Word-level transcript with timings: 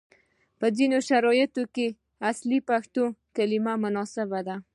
په 0.59 0.67
ځینو 0.77 0.97
شرایطو 1.07 1.63
کې 1.75 1.87
اصلي 2.29 2.59
پښتو 2.69 3.03
کلمه 3.35 3.73
مناسبه 3.83 4.39
ده، 4.47 4.55